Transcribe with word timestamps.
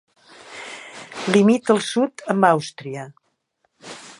Limita 1.35 1.75
al 1.75 1.83
sud 1.91 2.25
amb 2.35 2.49
Àustria. 2.53 3.05